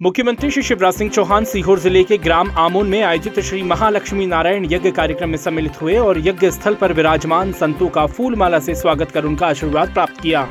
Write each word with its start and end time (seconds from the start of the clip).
मुख्यमंत्री 0.00 0.50
श्री 0.50 0.62
शिवराज 0.62 0.94
सिंह 0.94 1.10
चौहान 1.10 1.44
सीहोर 1.44 1.78
ज़िले 1.78 2.02
के 2.04 2.16
ग्राम 2.18 2.50
आमोन 2.58 2.88
में 2.88 3.02
आयोजित 3.02 3.38
श्री 3.40 3.62
महालक्ष्मी 3.62 4.26
नारायण 4.26 4.64
यज्ञ 4.70 4.90
कार्यक्रम 4.90 5.28
में 5.28 5.36
सम्मिलित 5.36 5.80
हुए 5.82 5.96
और 5.96 6.18
यज्ञ 6.18 6.50
स्थल 6.50 6.74
पर 6.74 6.92
विराजमान 6.92 7.52
संतों 7.52 7.88
का 7.88 8.06
फूल 8.06 8.34
माला 8.36 8.58
से 8.58 8.74
स्वागत 8.74 9.10
कर 9.10 9.24
उनका 9.24 9.46
आशीर्वाद 9.46 9.92
प्राप्त 9.92 10.20
किया। 10.20 10.42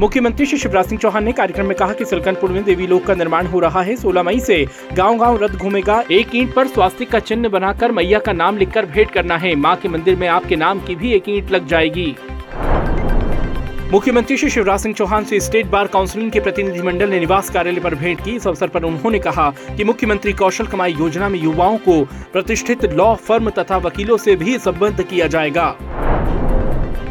मुख्यमंत्री 0.00 0.46
श्री 0.46 0.58
शिवराज 0.58 0.86
सिंह 0.86 1.00
चौहान 1.00 1.24
ने 1.24 1.32
कार्यक्रम 1.32 1.66
में 1.66 1.76
कहा 1.76 1.92
कि 1.92 2.04
सिलकनपुर 2.04 2.50
में 2.50 2.62
देवी 2.64 2.86
लोक 2.86 3.04
का 3.04 3.14
निर्माण 3.14 3.46
हो 3.46 3.60
रहा 3.60 3.82
है। 3.82 3.96
16 3.96 4.22
मई 4.22 4.40
से 4.40 4.64
गांव-गांव 4.92 5.42
रथ 5.44 5.56
घूमेगा। 5.56 6.02
एक 6.10 6.34
ईंट 6.34 6.54
पर 6.54 6.66
स्वास्तिक 6.66 7.10
का 7.10 7.18
चिन्ह 7.20 7.48
बनाकर 7.48 7.92
मैया 7.92 8.18
का 8.18 8.32
नाम 8.32 8.58
लिखकर 8.58 8.86
भेंट 8.86 9.10
करना 9.10 9.36
है। 9.36 9.54
माँ 9.54 9.76
के 9.76 9.88
मंदिर 9.88 10.16
में 10.16 10.28
आपके 10.28 10.56
नाम 10.56 10.80
की 10.80 10.94
भी 10.94 11.12
एक 11.12 11.28
ईंट 11.28 11.50
लग 11.50 11.66
जाएगी। 11.66 12.14
मुख्यमंत्री 13.92 14.36
श्री 14.36 14.48
शिवराज 14.50 14.80
सिंह 14.80 14.94
चौहान 14.94 15.24
से 15.24 15.38
स्टेट 15.40 15.66
बार 15.66 15.86
काउंसिलिंग 15.86 16.30
के 16.30 16.40
प्रतिनिधिमंडल 16.40 17.10
ने 17.10 17.20
निवास 17.20 17.48
कार्यालय 17.50 17.80
पर 17.80 17.94
भेंट 17.94 18.20
की। 18.24 18.30
इस 18.30 18.46
अवसर 18.46 18.68
पर 18.68 18.82
उन्होंने 18.82 19.18
कहा 19.18 19.48
कि 19.76 19.84
मुख्यमंत्री 19.84 20.32
कौशल 20.32 20.66
कमाई 20.66 20.92
योजना 20.92 21.28
में 21.28 21.38
युवाओं 21.38 21.76
को 21.78 22.02
प्रतिष्ठित 22.32 22.84
लॉ 22.84 23.14
फर्म 23.14 23.50
तथा 23.50 23.76
वकीलों 23.76 24.16
से 24.16 24.34
भी 24.36 24.58
संबद्ध 24.58 25.02
किया 25.02 25.26
जाएगा। 25.26 25.66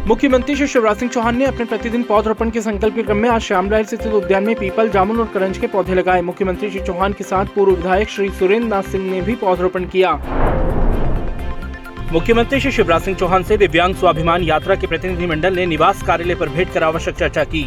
मुख्यमंत्री 0.07 0.55
श्री 0.55 0.67
शिवराज 0.67 0.97
सिंह 0.97 1.11
चौहान 1.11 1.37
ने 1.37 1.45
अपने 1.45 1.65
प्रतिदिन 1.65 2.03
पौधरोपण 2.03 2.49
के 2.49 2.61
संकल्प 2.61 2.95
के 2.95 3.03
क्रम 3.03 3.17
में 3.17 3.29
आज 3.29 3.41
श्यामलाल 3.41 3.83
स्थित 3.83 4.05
उद्यान 4.07 4.43
में 4.43 4.55
पीपल, 4.55 4.89
जामुन 4.89 5.19
और 5.19 5.27
करंज 5.33 5.57
के 5.57 5.67
पौधे 5.67 5.95
लगाए। 5.95 6.21
मुख्यमंत्री 6.21 6.69
श्री 6.69 6.81
चौहान 6.81 7.13
के 7.13 7.23
साथ 7.23 7.45
पूर्व 7.45 7.75
विधायक 7.75 8.09
श्री 8.09 8.29
सुरेंद्र 8.29 8.67
नाथ 8.67 8.83
सिंह 8.83 9.11
ने 9.11 9.21
भी 9.21 9.35
पौधरोपण 9.35 9.85
किया। 9.85 10.11
मुख्यमंत्री 12.11 12.59
श्री 12.59 12.71
शिवराज 12.71 13.01
सिंह 13.01 13.15
चौहान 13.17 13.43
से 13.43 13.55
दिव्यांग 13.57 13.93
स्वाभिमान 13.95 14.43
यात्रा 14.43 14.75
के 14.75 14.87
प्रतिनिधिमंडल 14.87 15.55
ने 15.55 15.65
निवास 15.65 16.03
कार्यालय 16.03 16.35
पर 16.35 16.49
भेंट 16.49 16.69
कर 16.73 16.83
आवश्यक 16.83 17.15
चर्चा 17.15 17.43
की। 17.43 17.63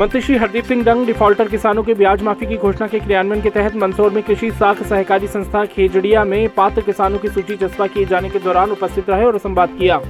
मंत्री 0.00 0.20
श्री 0.20 0.36
हरदीप 0.36 0.64
सिंह 0.64 0.82
डंग 0.84 1.06
डिफॉल्टर 1.06 1.48
किसानों 1.48 1.82
के 1.82 1.94
ब्याज 1.94 2.22
माफ़ी 2.22 2.46
की 2.46 2.56
घोषणा 2.56 2.86
के 2.86 3.00
क्रियान्वयन 3.00 3.42
के 3.42 3.50
तहत 3.50 3.76
मंदसौर 3.76 4.10
में 4.10 4.22
कृषि 4.22 4.50
साख 4.50 4.82
सहकारी 4.82 5.28
संस्था 5.28 5.64
खेजड़िया 5.66 6.24
में 6.24 6.48
पात्र 6.48 6.82
किसानों 6.82 7.18
की 7.18 7.28
सूची 7.28 7.56
चस्पा 7.56 7.86
किए 7.86 8.04
जाने 8.04 8.30
के 8.30 8.38
दौरान 8.38 8.70
उपस्थित 8.70 9.10
रहे 9.10 9.24
और 9.24 9.38
संवाद 9.38 9.76
किया। 9.78 10.00